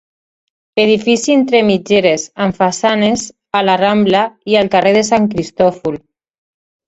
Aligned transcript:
Edifici 0.83 1.33
entre 1.39 1.59
mitgeres 1.67 2.23
amb 2.45 2.57
façanes 2.61 3.25
a 3.59 3.63
la 3.67 3.75
Rambla 3.83 4.23
i 4.53 4.57
al 4.63 4.71
carrer 4.77 4.95
de 4.99 5.03
Sant 5.11 5.29
Cristòfol. 5.35 6.01